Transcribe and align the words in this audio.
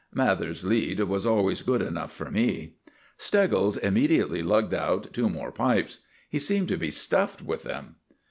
Mathers's 0.11 0.65
lead 0.65 0.99
was 1.01 1.27
always 1.27 1.61
good 1.61 1.83
enough 1.83 2.11
for 2.11 2.31
me. 2.31 2.73
Steggles 3.17 3.77
immediately 3.77 4.41
lugged 4.41 4.73
out 4.73 5.13
two 5.13 5.29
more 5.29 5.51
pipes. 5.51 5.99
He 6.27 6.39
seemed 6.39 6.69
to 6.69 6.77
be 6.77 6.89
stuffed 6.89 7.43
with 7.43 7.61
them. 7.61 7.97